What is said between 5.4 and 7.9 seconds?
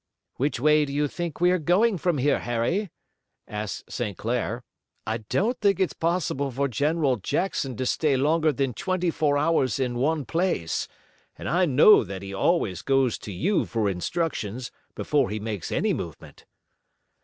think it's possible for General Jackson to